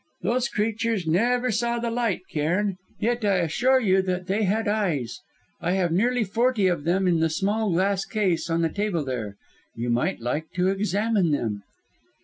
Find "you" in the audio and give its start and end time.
3.79-4.01, 9.75-9.91